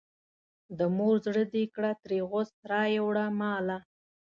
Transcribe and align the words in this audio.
د 0.77 0.79
مور 0.95 1.15
زړه 1.25 1.43
دې 1.53 1.63
کړه 1.75 1.91
ترې 2.03 2.19
غوڅ 2.29 2.49
رایې 2.71 2.99
وړه 3.07 3.25
ماله. 3.39 3.77